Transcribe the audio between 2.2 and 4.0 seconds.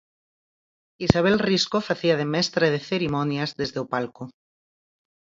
'mestra de cerimonias' desde o